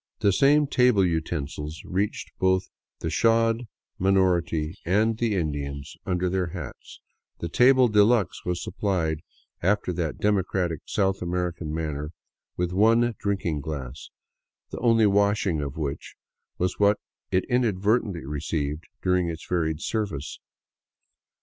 The 0.21 0.33
same 0.33 0.65
table 0.65 1.05
utensils 1.05 1.83
reached 1.85 2.31
both 2.39 2.69
the 3.01 3.11
shod 3.11 3.67
minority 3.99 4.73
and 4.83 5.15
the 5.15 5.35
Indians 5.35 5.95
under 6.07 6.27
their 6.27 6.47
hats; 6.47 6.99
the 7.37 7.47
table 7.47 7.87
de 7.87 8.03
luxe 8.03 8.43
was 8.43 8.63
supplied, 8.63 9.19
after 9.61 9.93
that 9.93 10.17
democratic 10.17 10.79
South 10.85 11.21
American 11.21 11.71
manner, 11.71 12.09
with 12.57 12.71
one 12.73 13.13
drinking 13.19 13.61
glass, 13.61 14.09
the 14.71 14.79
only 14.79 15.05
washing 15.05 15.61
of 15.61 15.77
which 15.77 16.15
was 16.57 16.79
what 16.79 16.97
it 17.29 17.43
inadvertently 17.47 18.25
received 18.25 18.85
during 19.03 19.29
its 19.29 19.45
varied 19.47 19.81
service. 19.81 20.39